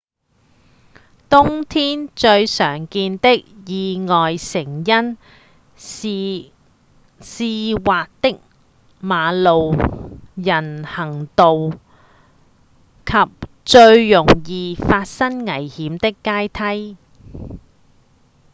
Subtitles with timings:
[1.29, 5.17] 冬天最常見的意外成因
[5.77, 6.07] 是
[7.19, 8.39] 溼滑的
[8.99, 9.75] 馬路、
[10.33, 13.31] 人行道、及
[13.63, 16.97] 最容易發生危險的階梯